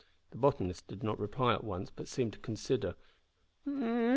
The 0.31 0.37
botanist 0.39 0.87
did 0.87 1.03
not 1.03 1.19
reply 1.19 1.53
at 1.53 1.63
once, 1.63 1.91
but 1.95 2.07
seemed 2.07 2.33
to 2.33 2.39
consider. 2.39 2.95